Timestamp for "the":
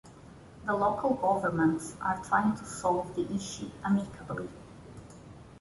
0.65-0.73, 3.15-3.31